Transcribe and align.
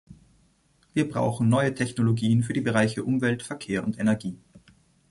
Wir 0.95 1.07
brauchen 1.07 1.47
neue 1.47 1.75
Technologien 1.75 2.41
für 2.41 2.53
die 2.53 2.61
Bereiche 2.61 3.03
Umwelt, 3.03 3.43
Verkehr 3.43 3.83
und 3.85 3.99
Energie. 3.99 4.35